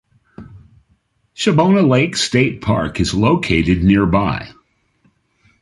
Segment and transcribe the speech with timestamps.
[1.35, 4.49] Shabbona Lake State Park is located nearby.